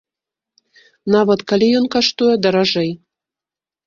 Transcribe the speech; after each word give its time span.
Нават 1.15 1.43
калі 1.51 1.67
ён 1.79 1.85
каштуе 1.97 2.31
даражэй. 2.47 2.89